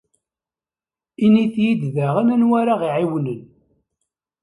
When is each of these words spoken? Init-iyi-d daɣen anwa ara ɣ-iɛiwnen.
Init-iyi-d 1.25 1.83
daɣen 1.95 2.27
anwa 2.33 2.55
ara 2.61 2.73
ɣ-iɛiwnen. 2.81 3.41